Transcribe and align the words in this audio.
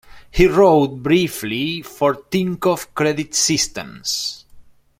He 0.31 0.47
rode 0.47 1.03
briefly 1.03 1.83
for 1.83 2.15
Tinkoff 2.15 2.87
Credit 2.95 3.35
Systems. 3.35 4.45